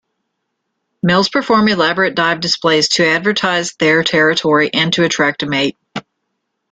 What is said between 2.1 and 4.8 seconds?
dive displays to advertise their territory